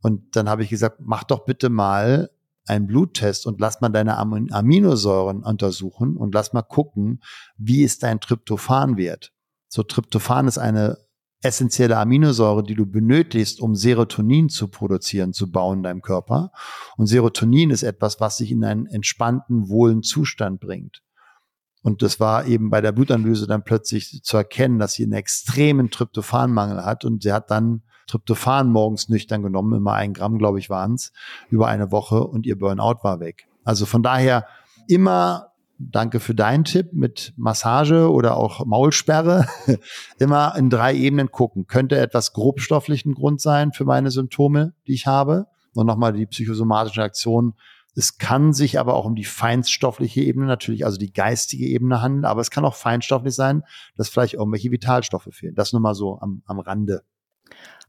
[0.00, 2.30] Und dann habe ich gesagt, mach doch bitte mal
[2.66, 7.22] einen Bluttest und lass mal deine Aminosäuren untersuchen und lass mal gucken,
[7.58, 9.32] wie ist dein Tryptophanwert.
[9.74, 10.98] So Tryptophan ist eine
[11.42, 16.52] essentielle Aminosäure, die du benötigst, um Serotonin zu produzieren, zu bauen in deinem Körper.
[16.96, 21.02] Und Serotonin ist etwas, was dich in einen entspannten, wohlen Zustand bringt.
[21.82, 25.90] Und das war eben bei der Blutanalyse dann plötzlich zu erkennen, dass sie einen extremen
[25.90, 27.04] Tryptophanmangel hat.
[27.04, 31.10] Und sie hat dann Tryptophan morgens nüchtern genommen, immer ein Gramm, glaube ich, waren es,
[31.48, 33.48] über eine Woche und ihr Burnout war weg.
[33.64, 34.46] Also von daher
[34.86, 35.48] immer,
[35.90, 39.46] danke für deinen Tipp mit Massage oder auch Maulsperre,
[40.18, 41.66] immer in drei Ebenen gucken.
[41.66, 45.46] Könnte etwas grobstofflichen Grund sein für meine Symptome, die ich habe.
[45.74, 47.54] Und nochmal die psychosomatische Aktion
[47.96, 52.24] es kann sich aber auch um die feinstoffliche Ebene natürlich, also die geistige Ebene handeln,
[52.24, 53.62] aber es kann auch feinstofflich sein,
[53.96, 55.54] dass vielleicht irgendwelche Vitalstoffe fehlen.
[55.54, 57.04] Das nur mal so am, am Rande.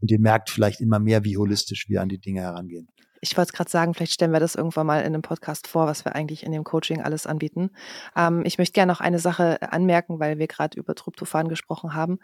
[0.02, 2.88] Und ihr merkt vielleicht immer mehr, wie holistisch wir an die Dinge herangehen.
[3.28, 6.06] Ich wollte gerade sagen, vielleicht stellen wir das irgendwann mal in einem Podcast vor, was
[6.06, 7.72] wir eigentlich in dem Coaching alles anbieten.
[8.16, 12.20] Ähm, ich möchte gerne noch eine Sache anmerken, weil wir gerade über Tryptophan gesprochen haben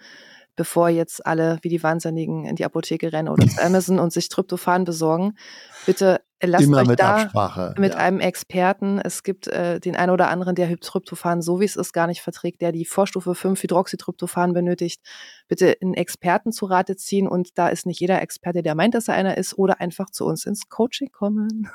[0.58, 4.30] bevor jetzt alle wie die Wahnsinnigen in die Apotheke rennen oder zu Amazon und sich
[4.30, 5.38] Tryptophan besorgen.
[5.86, 7.99] Bitte lasst Immer euch mit da Absprache, mit ja.
[7.99, 8.99] einem Experten.
[8.99, 12.21] Es gibt äh, den einen oder anderen, der Tryptophan so wie es ist gar nicht
[12.21, 15.01] verträgt, der die Vorstufe 5 Hydroxytryptophan benötigt.
[15.47, 19.08] Bitte einen Experten zu Rate ziehen und da ist nicht jeder Experte, der meint, dass
[19.08, 21.69] er einer ist oder einfach zu uns ins Coaching kommen.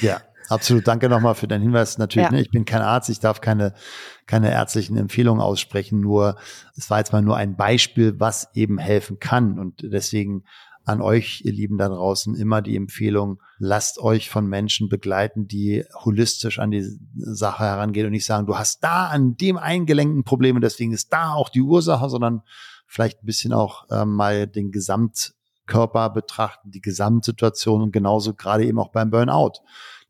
[0.00, 0.86] Ja, absolut.
[0.86, 1.98] Danke nochmal für deinen Hinweis.
[1.98, 2.32] Natürlich, Ja.
[2.32, 3.74] ne, ich bin kein Arzt, ich darf keine,
[4.26, 6.36] keine ärztlichen Empfehlungen aussprechen, nur
[6.76, 9.58] es war jetzt mal nur ein Beispiel, was eben helfen kann.
[9.58, 10.44] Und deswegen
[10.84, 15.84] an euch, ihr Lieben da draußen, immer die Empfehlung, lasst euch von Menschen begleiten, die
[15.94, 16.84] holistisch an die
[17.16, 21.12] Sache herangehen und nicht sagen, du hast da an dem eingelenken Problem und deswegen ist
[21.12, 22.42] da auch die Ursache, sondern
[22.86, 28.78] vielleicht ein bisschen auch ähm, mal den Gesamtkörper betrachten, die Gesamtsituation und genauso gerade eben
[28.78, 29.60] auch beim Burnout.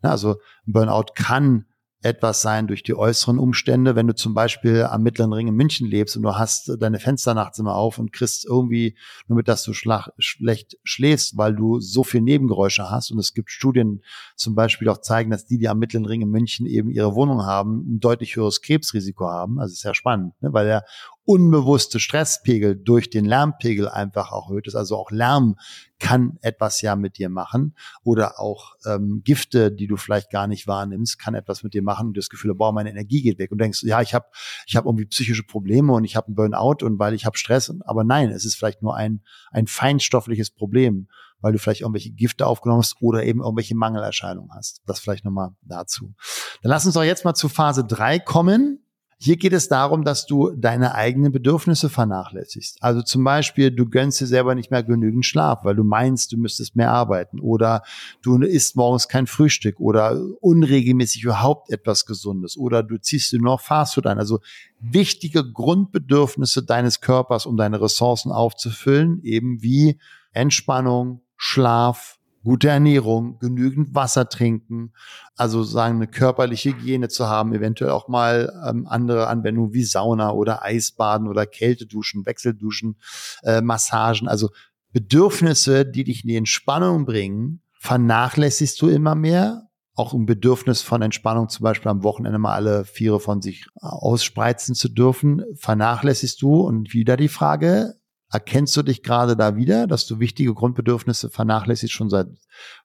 [0.02, 1.66] Ja, also Burnout kann
[2.02, 3.94] etwas sein durch die äußeren Umstände.
[3.94, 7.34] Wenn du zum Beispiel am Mittleren Ring in München lebst und du hast deine Fenster
[7.34, 8.96] nachts immer auf und kriegst irgendwie,
[9.28, 13.12] nur mit dass du schlecht schläfst, weil du so viel Nebengeräusche hast.
[13.12, 14.02] Und es gibt Studien
[14.36, 17.46] zum Beispiel auch zeigen, dass die, die am Mittleren Ring in München eben ihre Wohnung
[17.46, 19.60] haben, ein deutlich höheres Krebsrisiko haben.
[19.60, 20.52] Also ist ja spannend, ne?
[20.52, 20.84] weil der
[21.24, 24.74] unbewusste Stresspegel durch den Lärmpegel einfach auch erhöht ist.
[24.74, 25.56] Also auch Lärm
[25.98, 30.66] kann etwas ja mit dir machen oder auch ähm, Gifte, die du vielleicht gar nicht
[30.66, 33.58] wahrnimmst, kann etwas mit dir machen und das Gefühl, boah, meine Energie geht weg und
[33.58, 34.26] denkst, ja, ich habe
[34.66, 37.72] ich hab irgendwie psychische Probleme und ich habe einen Burnout und weil ich habe Stress,
[37.84, 41.08] aber nein, es ist vielleicht nur ein ein feinstoffliches Problem,
[41.42, 44.80] weil du vielleicht irgendwelche Gifte aufgenommen hast oder eben irgendwelche Mangelerscheinungen hast.
[44.86, 46.14] Das vielleicht nochmal dazu.
[46.62, 48.81] Dann lass uns doch jetzt mal zu Phase drei kommen.
[49.24, 52.82] Hier geht es darum, dass du deine eigenen Bedürfnisse vernachlässigst.
[52.82, 56.36] Also zum Beispiel, du gönnst dir selber nicht mehr genügend Schlaf, weil du meinst, du
[56.36, 57.38] müsstest mehr arbeiten.
[57.38, 57.84] Oder
[58.22, 62.56] du isst morgens kein Frühstück oder unregelmäßig überhaupt etwas Gesundes.
[62.56, 64.18] Oder du ziehst dir nur noch Fastfood ein.
[64.18, 64.40] Also
[64.80, 70.00] wichtige Grundbedürfnisse deines Körpers, um deine Ressourcen aufzufüllen, eben wie
[70.32, 74.92] Entspannung, Schlaf, gute Ernährung, genügend Wasser trinken,
[75.36, 80.32] also sagen eine körperliche Hygiene zu haben, eventuell auch mal ähm, andere Anwendungen wie Sauna
[80.32, 82.96] oder Eisbaden oder Kälteduschen, Wechselduschen,
[83.42, 84.50] äh, Massagen, also
[84.92, 89.68] Bedürfnisse, die dich in die Entspannung bringen, vernachlässigst du immer mehr.
[89.94, 94.74] Auch ein Bedürfnis von Entspannung, zum Beispiel am Wochenende mal alle Viere von sich ausspreizen
[94.74, 96.60] zu dürfen, vernachlässigst du.
[96.60, 97.94] Und wieder die Frage,
[98.32, 102.28] Erkennst du dich gerade da wieder, dass du wichtige Grundbedürfnisse vernachlässigst schon seit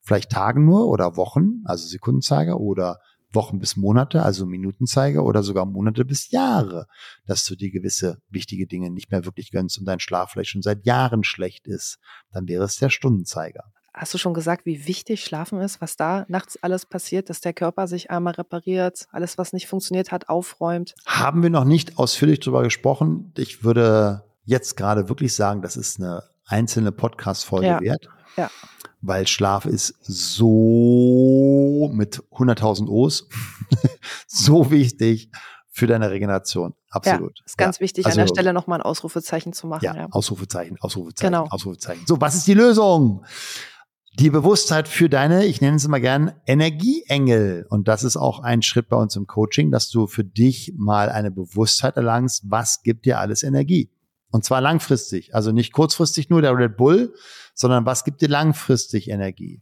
[0.01, 2.99] vielleicht Tagen nur oder Wochen, also Sekundenzeiger oder
[3.31, 6.87] Wochen bis Monate, also Minutenzeiger oder sogar Monate bis Jahre,
[7.25, 10.61] dass du dir gewisse wichtige Dinge nicht mehr wirklich gönnst und dein Schlaf vielleicht schon
[10.61, 11.99] seit Jahren schlecht ist,
[12.31, 13.63] dann wäre es der Stundenzeiger.
[13.93, 17.53] Hast du schon gesagt, wie wichtig Schlafen ist, was da nachts alles passiert, dass der
[17.53, 20.93] Körper sich einmal repariert, alles, was nicht funktioniert hat, aufräumt?
[21.05, 23.33] Haben wir noch nicht ausführlich darüber gesprochen.
[23.37, 27.81] Ich würde jetzt gerade wirklich sagen, das ist eine einzelne Podcast-Folge ja.
[27.81, 28.09] wert.
[28.37, 28.49] Ja.
[29.01, 33.27] Weil Schlaf ist so mit 100.000 O's
[34.27, 35.29] so wichtig
[35.69, 36.73] für deine Regeneration.
[36.89, 37.37] Absolut.
[37.37, 37.81] Ja, ist ganz ja.
[37.81, 39.83] wichtig, also, an der Stelle nochmal ein Ausrufezeichen zu machen.
[39.83, 41.47] Ja, Ausrufezeichen, Ausrufezeichen, genau.
[41.49, 42.05] Ausrufezeichen.
[42.07, 43.25] So, was ist die Lösung?
[44.17, 47.67] Die Bewusstheit für deine, ich nenne es immer gern, Energieengel.
[47.69, 51.09] Und das ist auch ein Schritt bei uns im Coaching, dass du für dich mal
[51.09, 53.91] eine Bewusstheit erlangst, was gibt dir alles Energie.
[54.29, 57.13] Und zwar langfristig, also nicht kurzfristig nur der Red Bull,
[57.53, 59.61] sondern was gibt dir langfristig Energie.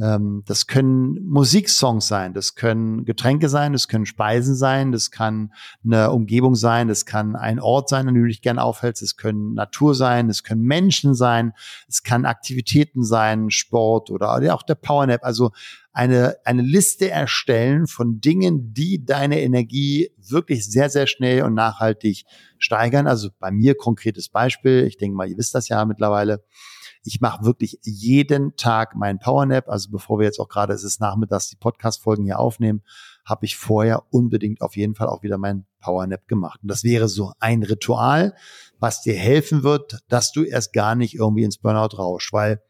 [0.00, 5.52] Ähm, das können Musiksongs sein, das können Getränke sein, das können Speisen sein, das kann
[5.84, 9.16] eine Umgebung sein, das kann ein Ort sein, an dem du dich gerne aufhältst, es
[9.16, 11.52] können Natur sein, es können Menschen sein,
[11.88, 15.22] es kann Aktivitäten sein, Sport oder auch der Powernap.
[15.22, 15.52] Also
[15.92, 22.24] eine, eine Liste erstellen von Dingen, die deine Energie wirklich sehr, sehr schnell und nachhaltig
[22.58, 23.06] steigern.
[23.06, 26.42] Also bei mir konkretes Beispiel, ich denke mal, ihr wisst das ja mittlerweile.
[27.04, 29.68] Ich mache wirklich jeden Tag meinen Powernap.
[29.68, 32.82] Also bevor wir jetzt auch gerade, es ist nachmittags, die Podcast-Folgen hier aufnehmen,
[33.24, 36.60] habe ich vorher unbedingt auf jeden Fall auch wieder meinen Powernap gemacht.
[36.62, 38.34] Und das wäre so ein Ritual,
[38.78, 42.62] was dir helfen wird, dass du erst gar nicht irgendwie ins Burnout rausch, weil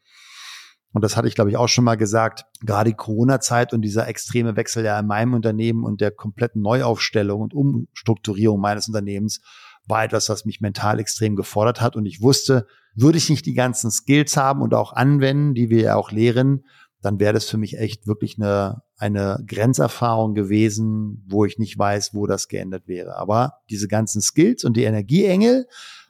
[0.95, 4.07] und das hatte ich, glaube ich, auch schon mal gesagt, gerade die Corona-Zeit und dieser
[4.07, 9.41] extreme Wechsel ja in meinem Unternehmen und der kompletten Neuaufstellung und Umstrukturierung meines Unternehmens
[9.87, 11.97] war etwas, was mich mental extrem gefordert hat.
[11.97, 15.83] Und ich wusste, würde ich nicht die ganzen Skills haben und auch anwenden, die wir
[15.83, 16.65] ja auch lehren,
[17.03, 22.15] dann wäre das für mich echt wirklich eine, eine Grenzerfahrung gewesen, wo ich nicht weiß,
[22.15, 23.17] wo das geändert wäre.
[23.17, 25.67] Aber diese ganzen Skills und die Energieengel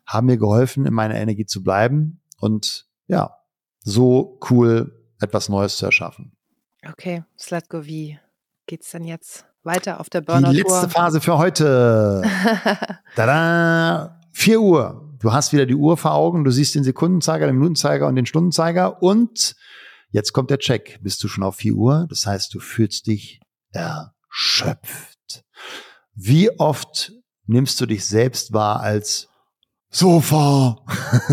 [0.07, 3.37] haben mir geholfen, in meiner Energie zu bleiben und ja,
[3.81, 6.37] so cool etwas Neues zu erschaffen.
[6.89, 8.19] Okay, Slatko, wie
[8.67, 10.53] geht's denn jetzt weiter auf der Burnout-Tour?
[10.53, 12.23] Die letzte Phase für heute.
[13.17, 14.21] Tada!
[14.35, 15.17] 4 Uhr.
[15.21, 18.27] Du hast wieder die Uhr vor Augen, du siehst den Sekundenzeiger, den Minutenzeiger und den
[18.27, 19.55] Stundenzeiger und
[20.11, 20.99] jetzt kommt der Check.
[21.03, 22.07] Bist du schon auf 4 Uhr?
[22.11, 25.45] Das heißt, du fühlst dich erschöpft.
[26.15, 27.13] Wie oft
[27.47, 29.29] nimmst du dich selbst wahr als
[29.89, 30.85] Sofa?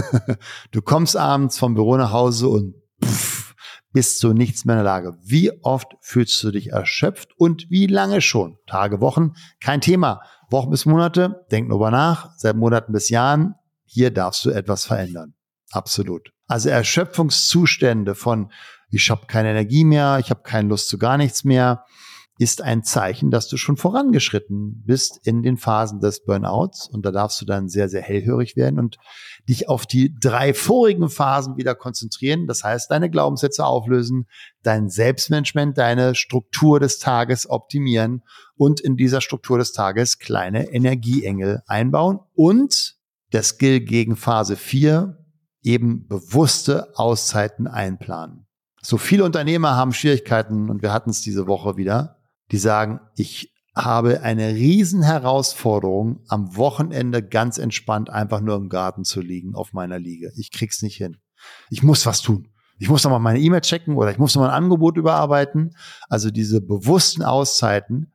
[0.71, 3.55] du kommst abends vom Büro nach Hause und pff,
[3.91, 5.17] bist zu nichts mehr in der Lage.
[5.23, 8.57] Wie oft fühlst du dich erschöpft und wie lange schon?
[8.67, 9.33] Tage, Wochen?
[9.59, 10.21] Kein Thema.
[10.51, 11.45] Wochen bis Monate?
[11.51, 12.31] Denk nur über nach.
[12.37, 13.55] Seit Monaten bis Jahren?
[13.85, 15.33] Hier darfst du etwas verändern.
[15.71, 16.31] Absolut.
[16.47, 18.51] Also Erschöpfungszustände von
[18.89, 21.85] ich habe keine Energie mehr, ich habe keine Lust zu gar nichts mehr,
[22.41, 26.87] ist ein Zeichen, dass du schon vorangeschritten bist in den Phasen des Burnouts.
[26.87, 28.97] Und da darfst du dann sehr, sehr hellhörig werden und
[29.47, 32.47] dich auf die drei vorigen Phasen wieder konzentrieren.
[32.47, 34.25] Das heißt, deine Glaubenssätze auflösen,
[34.63, 38.23] dein Selbstmanagement, deine Struktur des Tages optimieren
[38.55, 42.95] und in dieser Struktur des Tages kleine Energieengel einbauen und
[43.33, 45.15] der Skill gegen Phase 4
[45.61, 48.47] eben bewusste Auszeiten einplanen.
[48.81, 52.17] So viele Unternehmer haben Schwierigkeiten und wir hatten es diese Woche wieder
[52.51, 59.05] die sagen, ich habe eine riesen Herausforderung, am Wochenende ganz entspannt einfach nur im Garten
[59.05, 60.33] zu liegen auf meiner Liege.
[60.35, 61.17] Ich krieg's nicht hin.
[61.69, 62.49] Ich muss was tun.
[62.79, 65.75] Ich muss noch mal meine E-Mail checken oder ich muss noch mal ein Angebot überarbeiten.
[66.09, 68.11] Also diese bewussten Auszeiten.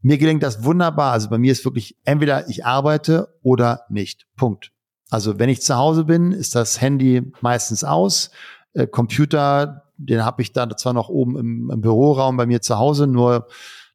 [0.00, 1.12] Mir gelingt das wunderbar.
[1.12, 4.26] Also bei mir ist wirklich entweder ich arbeite oder nicht.
[4.36, 4.72] Punkt.
[5.10, 8.30] Also wenn ich zu Hause bin, ist das Handy meistens aus.
[8.72, 12.78] Äh, Computer, den habe ich da zwar noch oben im, im Büroraum bei mir zu
[12.78, 13.46] Hause, nur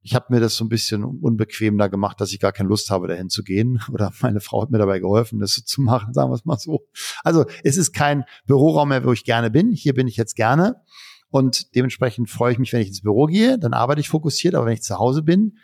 [0.07, 2.89] ich habe mir das so ein bisschen unbequem da gemacht, dass ich gar keine Lust
[2.91, 3.81] habe, dahin zu gehen.
[3.91, 6.87] Oder meine Frau hat mir dabei geholfen, das zu machen, sagen wir es mal so.
[7.23, 9.71] Also es ist kein Büroraum mehr, wo ich gerne bin.
[9.71, 10.81] Hier bin ich jetzt gerne.
[11.29, 14.67] Und dementsprechend freue ich mich, wenn ich ins Büro gehe, dann arbeite ich fokussiert, aber
[14.67, 15.57] wenn ich zu Hause bin,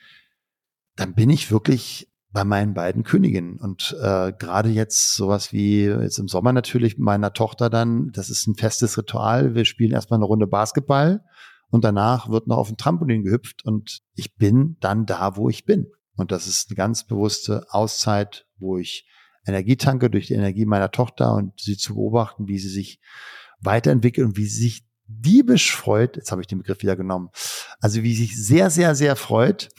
[0.97, 3.57] dann bin ich wirklich bei meinen beiden Königinnen.
[3.57, 8.47] Und äh, gerade jetzt sowas wie jetzt im Sommer natürlich meiner Tochter dann, das ist
[8.47, 9.53] ein festes Ritual.
[9.53, 11.23] Wir spielen erstmal eine Runde Basketball
[11.69, 15.65] und danach wird noch auf ein Trampolin gehüpft und ich bin dann da, wo ich
[15.65, 15.87] bin.
[16.15, 19.07] Und das ist eine ganz bewusste Auszeit, wo ich
[19.45, 22.99] Energie tanke durch die Energie meiner Tochter und sie zu beobachten, wie sie sich
[23.59, 26.15] weiterentwickelt und wie sie sich diebisch freut.
[26.17, 27.29] Jetzt habe ich den Begriff wieder genommen.
[27.79, 29.69] Also wie sie sich sehr, sehr, sehr freut,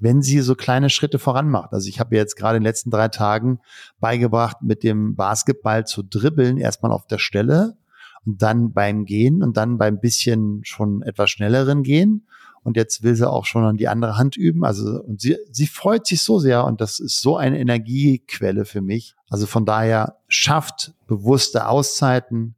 [0.00, 1.72] wenn sie so kleine Schritte voran macht.
[1.72, 3.60] Also ich habe jetzt gerade in den letzten drei Tagen
[4.00, 7.76] beigebracht, mit dem Basketball zu dribbeln, erstmal auf der Stelle
[8.24, 12.26] und dann beim Gehen und dann beim bisschen schon etwas schnelleren Gehen.
[12.62, 14.64] Und jetzt will sie auch schon an die andere Hand üben.
[14.64, 18.80] Also, und sie, sie freut sich so sehr und das ist so eine Energiequelle für
[18.80, 19.14] mich.
[19.28, 22.54] Also von daher schafft bewusste Auszeiten.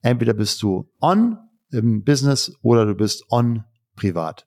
[0.00, 1.38] Entweder bist du on
[1.72, 3.64] im Business oder du bist on
[3.96, 4.46] privat.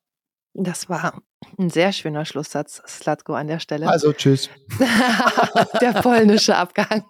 [0.54, 1.22] Das war
[1.58, 3.88] ein sehr schöner Schlusssatz, Slatko, an der Stelle.
[3.88, 4.50] Also, tschüss.
[5.82, 7.04] der polnische Abgang.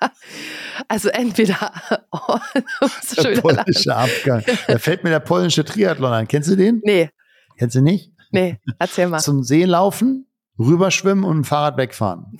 [0.88, 1.56] also entweder
[3.22, 4.44] der polnische Abgang.
[4.66, 6.28] Da fällt mir der polnische Triathlon ein.
[6.28, 6.80] Kennst du den?
[6.84, 7.10] Nee.
[7.58, 8.12] Kennst du nicht?
[8.30, 9.18] Nee, erzähl mal.
[9.20, 10.26] Zum See laufen,
[10.58, 12.38] rüberschwimmen und ein Fahrrad wegfahren.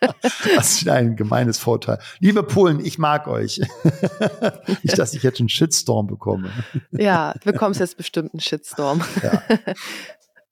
[0.56, 1.98] Das ist ein gemeines Vorteil.
[2.20, 3.60] Liebe Polen, ich mag euch.
[4.82, 6.50] Nicht, dass ich jetzt einen Shitstorm bekomme.
[6.90, 9.02] Ja, du bekommst jetzt bestimmt einen Shitstorm.
[9.22, 9.42] Ja.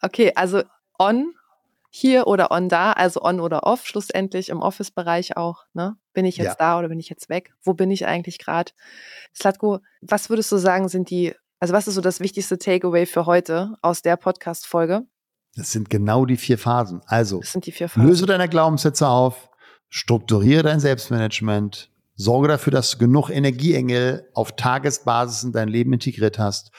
[0.00, 0.62] Okay, also
[1.00, 1.34] on
[1.90, 5.64] hier oder on da, also on oder off, schlussendlich im Office-Bereich auch.
[5.72, 5.96] Ne?
[6.12, 6.54] Bin ich jetzt ja.
[6.54, 7.52] da oder bin ich jetzt weg?
[7.62, 8.70] Wo bin ich eigentlich gerade?
[9.34, 13.26] Slatko, was würdest du sagen, sind die, also was ist so das wichtigste Takeaway für
[13.26, 15.04] heute aus der Podcast-Folge?
[15.56, 17.00] Das sind genau die vier Phasen.
[17.06, 17.40] Also,
[17.72, 18.06] vier Phasen.
[18.06, 19.50] löse deine Glaubenssätze auf,
[19.88, 26.38] strukturiere dein Selbstmanagement, sorge dafür, dass du genug Energieengel auf Tagesbasis in dein Leben integriert
[26.38, 26.72] hast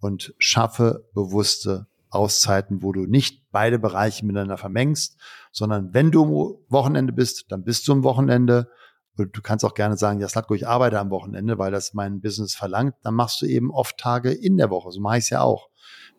[0.00, 5.18] und schaffe bewusste Auszeiten, wo du nicht beide Bereiche miteinander vermengst,
[5.50, 8.70] sondern wenn du am Wochenende bist, dann bist du am Wochenende.
[9.16, 12.20] Und du kannst auch gerne sagen, ja, Slatko, ich arbeite am Wochenende, weil das mein
[12.20, 12.94] Business verlangt.
[13.02, 14.90] Dann machst du eben oft Tage in der Woche.
[14.90, 15.68] So mache ich es ja auch.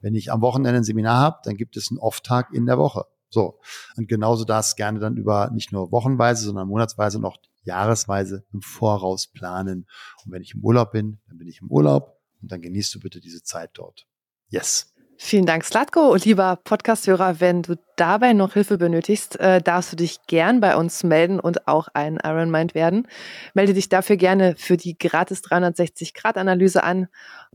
[0.04, 3.06] Wenn ich am Wochenende ein Seminar habe, dann gibt es einen Off-Tag in der Woche.
[3.30, 3.60] So.
[3.96, 9.28] Und genauso das gerne dann über nicht nur wochenweise, sondern monatsweise auch jahresweise im Voraus
[9.28, 9.88] planen.
[10.26, 13.00] Und wenn ich im Urlaub bin, dann bin ich im Urlaub und dann genießt du
[13.00, 14.06] bitte diese Zeit dort.
[14.50, 14.94] Yes.
[15.18, 16.16] Vielen Dank, Slatko.
[16.16, 21.04] Lieber Podcasthörer, wenn du dabei noch Hilfe benötigst, äh, darfst du dich gern bei uns
[21.04, 23.08] melden und auch ein Ironmind werden.
[23.54, 27.08] Melde dich dafür gerne für die gratis 360-Grad-Analyse an.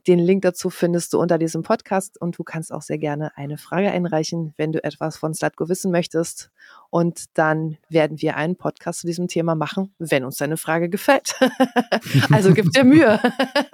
[0.09, 3.59] Den Link dazu findest du unter diesem Podcast und du kannst auch sehr gerne eine
[3.59, 6.51] Frage einreichen, wenn du etwas von Slatko wissen möchtest.
[6.91, 11.35] Und dann werden wir einen Podcast zu diesem Thema machen, wenn uns deine Frage gefällt.
[12.33, 13.21] also gib dir Mühe.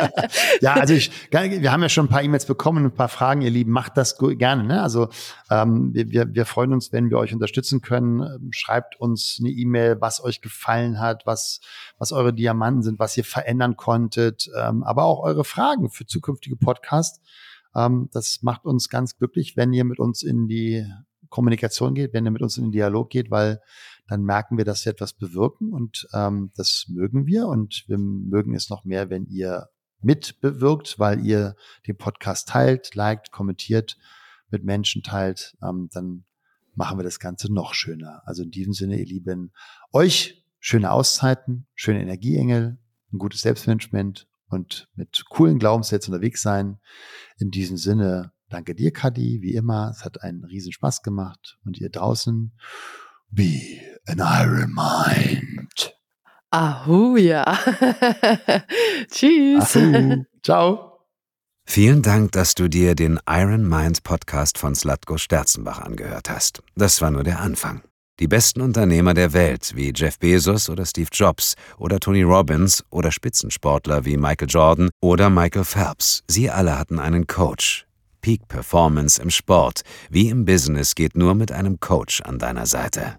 [0.61, 3.51] ja, also ich, wir haben ja schon ein paar E-Mails bekommen, ein paar Fragen, ihr
[3.51, 4.65] Lieben, macht das gerne.
[4.65, 4.83] Ne?
[4.83, 5.11] Also
[5.49, 8.23] ähm, wir, wir freuen uns, wenn wir euch unterstützen können.
[8.23, 11.61] Ähm, schreibt uns eine E-Mail, was euch gefallen hat, was,
[11.99, 16.24] was eure Diamanten sind, was ihr verändern konntet, ähm, aber auch eure Fragen für zukünftige
[16.61, 17.21] Podcasts.
[17.75, 20.87] Ähm, das macht uns ganz glücklich, wenn ihr mit uns in die
[21.29, 23.61] Kommunikation geht, wenn ihr mit uns in den Dialog geht, weil
[24.07, 28.55] dann merken wir, dass wir etwas bewirken und ähm, das mögen wir und wir mögen
[28.55, 29.69] es noch mehr, wenn ihr
[30.01, 31.57] mitbewirkt, weil ihr
[31.87, 33.97] den Podcast teilt, liked, kommentiert,
[34.51, 36.25] mit Menschen teilt, ähm, dann
[36.75, 38.23] machen wir das Ganze noch schöner.
[38.27, 39.53] Also in diesem Sinne, ihr Lieben,
[39.93, 42.79] euch schöne Auszeiten, schöne Energieengel,
[43.13, 46.79] ein gutes Selbstmanagement und mit coolen Glaubenssätzen unterwegs sein.
[47.39, 49.91] In diesem Sinne, danke dir, Kadi, wie immer.
[49.91, 51.59] Es hat einen riesen Spaß gemacht.
[51.65, 52.53] Und ihr draußen,
[53.31, 53.61] be
[54.07, 55.95] an iron mind.
[56.51, 57.45] Ahu, ja.
[59.11, 59.77] Tschüss.
[59.77, 60.25] Ahu.
[60.43, 60.95] Ciao.
[61.67, 66.63] Vielen Dank, dass du dir den Iron Mind Podcast von Slatko Sterzenbach angehört hast.
[66.77, 67.83] Das war nur der Anfang.
[68.21, 73.11] Die besten Unternehmer der Welt wie Jeff Bezos oder Steve Jobs oder Tony Robbins oder
[73.11, 77.87] Spitzensportler wie Michael Jordan oder Michael Phelps, sie alle hatten einen Coach.
[78.21, 83.19] Peak Performance im Sport wie im Business geht nur mit einem Coach an deiner Seite.